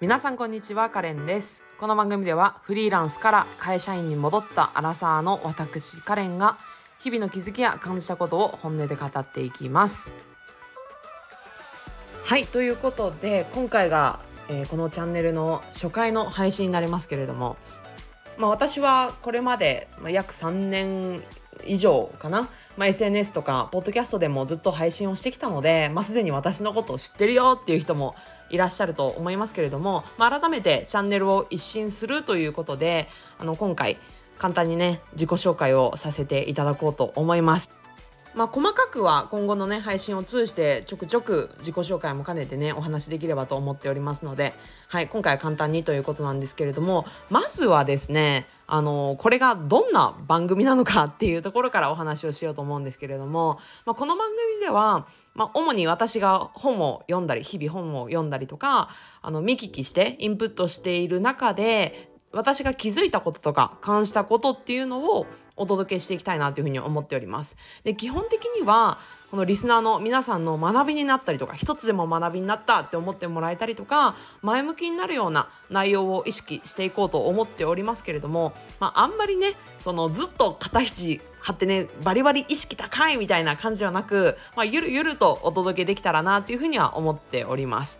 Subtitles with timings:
[0.00, 1.64] 皆さんこんにちはカレンです。
[1.78, 6.58] この番組ではフリーランスから会社員に戻ったアラサーの私カレンが
[6.98, 10.12] 日々の気づきや感じたことを本音で語っていきます。
[12.24, 14.18] はいということで今回が、
[14.48, 17.56] えー、このチャンネルの初回の配信になりますけれども
[18.38, 21.22] まあ私はこれまで約3年
[21.64, 28.14] 以上かな、まあ、SNS とかポッドキャストでもずっと配信をしてきたので、まあ、すでに私のことを知ってるよっていう人も
[28.50, 33.96] いらっしゃると思いますけれども、まあ、改めてチャンネルを一新するということであの今回
[34.38, 37.70] 簡単にね自己紹介をさせていただこうと思います。
[38.34, 44.52] まあ、細かくは今後のね配信を通じてちょくちょく自己紹介も兼ねてねお話しできればと思っておりますので、
[44.88, 58.88] はい、今回は簡単にということなんですけれどもまずはですねあのこれがどんな番組なのかっていうところからお話をしようと思うんですけれども、まあ、この番組では、まあ、主に私が本を読んだり日々本を読んだりとか
[59.22, 67.56] あの見聞きしてインプットしている中で私が気づいたこととか感じたことっていうのをお届けしていきたいなというふうに思っております。
[67.82, 68.98] で基本的には
[69.30, 87.98] このリスナーの皆さんの学びになったりとか一つでも学びになったって思ってもらえたりとか前向きになるような内容を意識していこうと思っておりますけれども、まあ、あんまりねそのずっと肩肘張ってねバリバリ意識高いみたいな感じではなく、まあ、ゆるゆるとお届けできたらなっていうふうには思っております。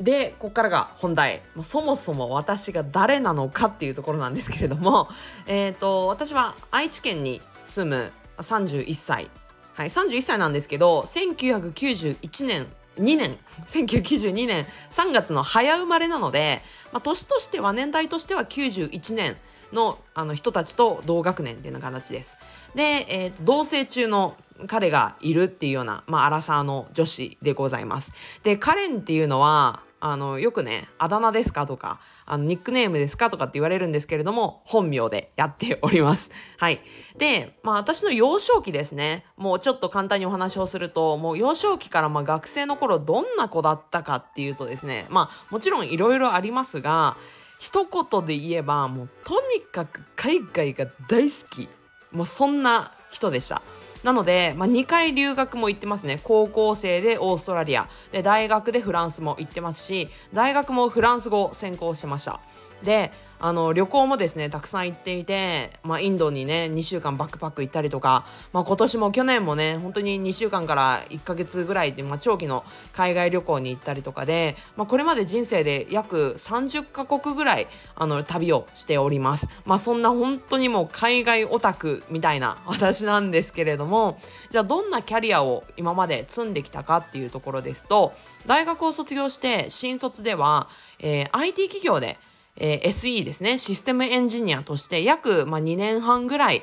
[0.00, 5.08] でここからが本題そもそも私が誰なのかっていうところなんですけれども、
[5.46, 9.28] えーと、私は愛知県に住む31歳、
[9.74, 12.66] はい、31歳なんですけど1991年
[12.98, 16.62] 2年 1992年3月の早生まれなので、
[16.92, 19.36] まあ、年としては年代としては91年
[19.72, 22.38] のあの人たちと同学年っていうような形です。
[22.74, 28.12] で、えーと同棲中の彼がいるっていうような、まあ、アラサーの女子でございます。
[28.42, 36.30] で、カレンっていうのは、あのよくねあだ名ですかとかあのニックネームですかとかって言われるんですけれども本名でやっております。
[36.58, 36.80] はい。
[37.16, 39.24] でまあ私の幼少期ですね。
[39.36, 47.16] もうちょっと簡単にお話をするともう幼少期からま学生の頃どんな子だったかっていうとですねまあもちろんいろいろありますが
[47.58, 51.68] 一言で言えばもうとにかく海外が大好き。
[52.12, 53.62] もうそんな人でした。
[54.02, 56.20] なので、まあ、2回留学も行ってますね。
[56.22, 57.88] 高校生でオーストラリア。
[58.12, 62.40] で大学でフランスも行ってますし大学もフランス語を専攻してました。
[62.82, 88.12] であの旅行もですねたくさん行っていて、まあ、インドにね2週間バックパック行ったりとか、まあ、今年も去年もね本当に2週間から1ヶ月ぐらいで、まあ、長期の海外旅行に行ったりとかで、まあ、これまで人生で約30カ国ぐらいあの旅をしております、まあ、そんな本当にもう海外オタクみたいな私なんですけれどもじゃあどんなキャリアを今まで積んできたかっていうところですと
[88.46, 90.68] 大学を卒業して新卒では、
[90.98, 92.18] えー、IT 企業で
[92.58, 96.62] えー、SE ですね、システムエンジニアとして約、まあ、2年半ぐらい、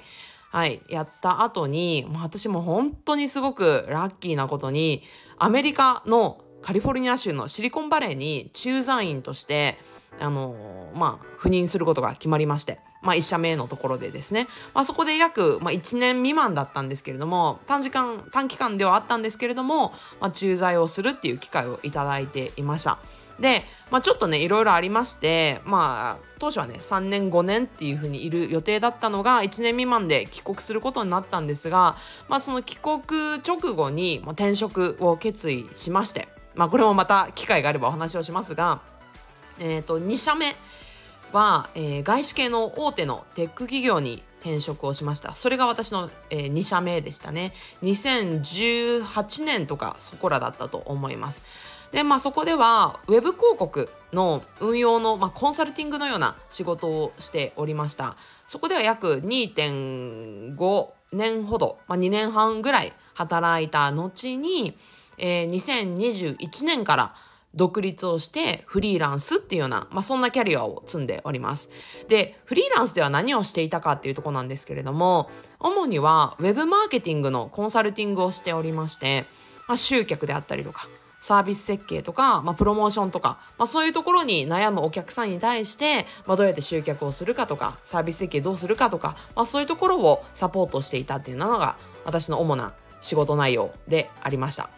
[0.51, 5.01] はい、やった後に、まあ、私も本当にすごくラッキーなことに、
[5.37, 9.77] アメリカのカリフォルニア州のシリコンバレーに駐在員として、
[10.19, 22.97] あの、まあ、赴任することが決まりまして、まあ、1社目のところでですね、まあ、そこで約、まあ、1年未満だったんですけれども、短時間、短期間ではあったんですけれども、まあ、駐在をするっていう機会をいただいていました。
[23.39, 31.97] で、まあ、ちょっとねいろいろありましてまあ当初はね3年5年っていう風にいる予定だったのが1年未満で帰国することになったんですが、
[32.29, 33.01] まあ、その帰国
[33.45, 38.81] 直後に、まあ、転職を決意しまして、まあ、これもまた機会があればお話をしますが、
[39.59, 40.55] えー、と2社目
[41.31, 45.33] は、えー、外資系の大手のテック企業に転職をしました。
[45.35, 47.51] それが私の、えー、2社目でしたね。
[47.81, 51.43] 2018年とかそこらだったと思います。
[51.95, 58.17] で、まあ、そこではウェブ広告の運用の、まあ、コンサルティングのような仕事をしておりました
[58.47, 64.77] そこでは約2.5年ほど、まあ、2年半ぐらい働いた後に、
[65.17, 67.15] えー、2021年から
[67.53, 71.69] 独立をしてフリーランスっていうような、まあ、そんなキャリアを積んでおります。
[72.09, 75.29] で、フリーランスでは何をしていたかっていうとこなんですけれども、
[75.61, 79.23] 主にはウェブマーケティングのコンサルティングをしておりまして、
[79.69, 80.89] まあ、集客であったりとか、
[81.25, 94.69] サービス設計とか、まあ、プロモーションとか、まあ、そういうところに悩むお客さんに対して、まあ、どうやって集客をするかとかサービス設計どうするかとか、まあ、そういうところをサポートしていたっていうのが私の主な仕事内容でありました。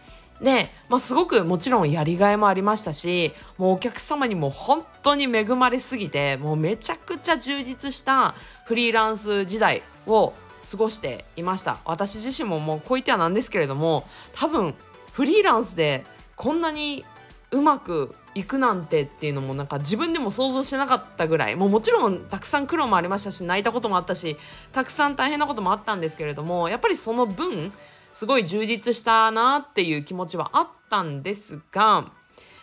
[0.41, 8.35] で、まあ、すごくもちろんやりがいもありましたしもうお客様にも本当に恵まれすぎてもうめちゃくちゃ充実した
[8.65, 10.33] フリーランス時代を
[10.69, 14.75] 過ごしていました私自身ももうこう言ってはなんですけれども多分
[15.11, 16.05] フリーランスで
[16.37, 17.03] こんなに
[17.51, 21.55] うまくいくなんてっていうのもなんか自分でも想像してなかったぐらい。
[21.55, 24.37] もうもちろんたくさん苦労もありましたし泣いたこともあったし
[24.71, 27.73] たくさん大変なこともあったんですけれどもやっぱりその分
[28.13, 32.11] すごい充実したなっていう気持ちはあったんですが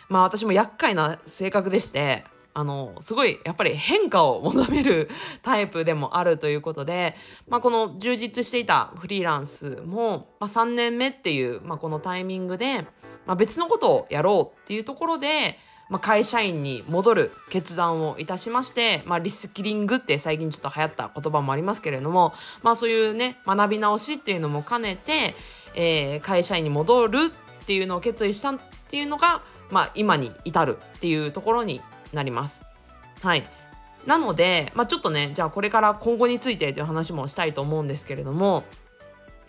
[0.07, 2.23] まあ私も厄介な性格でして
[2.53, 5.09] あのすごいやっぱり変化を求める
[5.43, 7.15] タイプでもあるということで、
[7.49, 12.85] まあ、この充実していたフリーランスも、まあ、3年目っていう、まあ、このタイミングで、
[13.25, 15.57] まあ、別のことをやろうっていうところで、
[15.89, 22.33] まあ、会社員に戻る決断をいたしまして、まあ、リスキリングって最近ちょっと流行った言葉もありますけれども、
[22.63, 25.35] まあ、そういうね学び直しっていうのも兼ねて、
[25.75, 27.31] えー、会社員に戻る
[27.63, 31.81] っていうのを決意したっていうのが、まあ、今に至るっていうところに
[32.13, 32.63] なります。
[33.21, 33.47] はい
[34.05, 38.63] なので、まあ、ちょっとねじゃあこれから今後についてという話もしたいと思うんですけれども、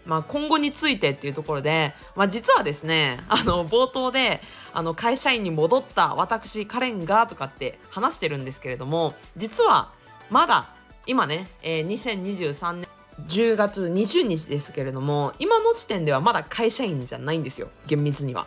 [0.06, 4.40] まあ、今後についてっていうところで、まあ、実はですねあの冒頭で
[4.72, 9.92] あの会社員に戻った私カレンがとかって話してるんですけれども実は
[10.30, 10.68] まだ
[11.06, 12.88] 今ね、えー、2023年
[13.26, 18.46] 10月20日ですけれども今の時点ではまだ会社員じゃないんですよ厳密には。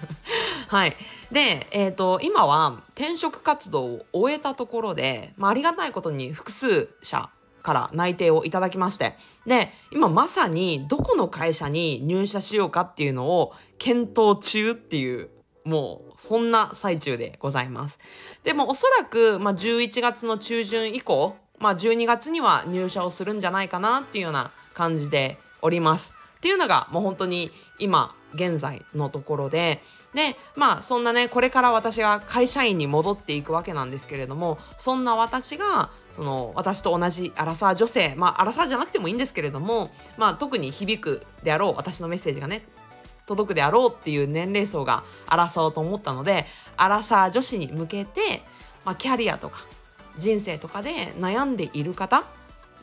[0.68, 0.96] はい
[1.32, 7.28] で、えーと、今は転職活動を終えたところで、まあ、ありがたいことに複数社
[7.64, 9.16] から内定をいただきまして
[9.46, 15.30] で今まさにどこの会社に入社しようかっていうのを検討中っていう
[15.64, 17.98] もうそんな最中でございます。
[18.42, 26.14] でもおそらく、まあ、11月の中旬以降まあ、12月には入社をするんじゃないかなっていうような感じでおります。
[26.36, 29.80] っていうのがもう本当に今現在のところで
[30.14, 42.62] でまあそんなねこれから私が会社員に戻っていくわけなんですけれどもそんな私がその私と同じアラサー女性まあアラサーじゃなくてもいいんですけれどもまあ特に響くであろう私のメッセージがね
[43.26, 46.46] 届くであろうっていう年齢層がアラサーと思ったので
[46.76, 48.42] アラサー女子に向けて、
[48.84, 49.60] まあ、キャリアとか
[50.16, 52.24] 人生とかで悩んでいる方、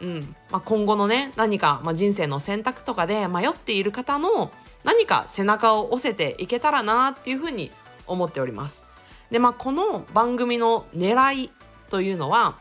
[0.02, 4.52] うんまあ、今後のね何か、まあ、人生の選択とかで迷っている方の
[4.84, 7.72] 何か背中を押せていけたらなっていうふうに
[8.08, 8.84] 思っております。
[9.30, 11.52] でまあこの番組の狙い
[11.90, 12.58] というのは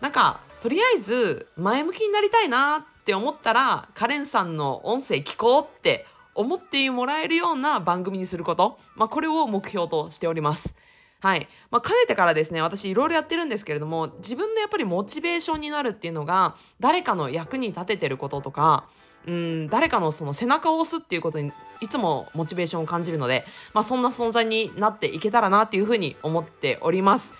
[0.00, 10.76] なんかとりあえず前向きになりたいなって思ったらカレンさんの音声聞こうって思ってもらえるような番組にすること、まあ、これを目標としております。
[11.20, 11.48] はい。
[11.72, 18.84] まあ、かねてからですね、私いろいろやってるんですけれども、自分のやっぱりモチベーションになるっていうのが、誰かの役に立ててることとか、
[19.26, 27.34] うん、誰かのその背中を押すっていうことにいつもモチベーションを感じるので、まあ、そんな存在になっていけたらなっていうふうに思っております。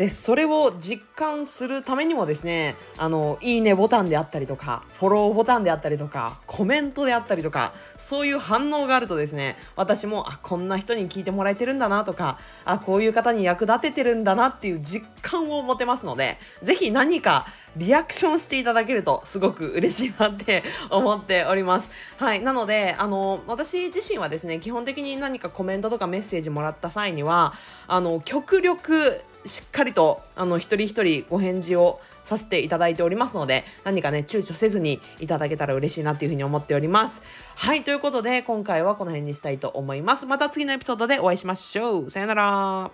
[0.00, 21.90] でそれを実感するためにもですねあのいいねボタンであったりとかフォローボタンであったりとかコメントであったりとかそういう反応があるとですね私もあこんな人に聞いてもらえてるんだなとかあこういう方に役立ててるんだなっていう実感を持てますので是非何かリアクションしていただけるとすごく嬉しいなって 思っております。
[22.16, 22.40] はい。
[22.40, 27.54] なので、あの、私自身はですね、基本的に何かコメントとかメッセージもらった際には、
[27.86, 37.22] あの、極力しっかりとあの一人一人ご返事をさせていただいておりますので何かね躊躇せずにいただけたら嬉しいなっていうふうに思っております。
[37.56, 40.26] はいということで今回はこの辺にしたいと思います。
[40.26, 42.10] また次のエピソードでお会いしましょう。
[42.10, 42.90] さよなら。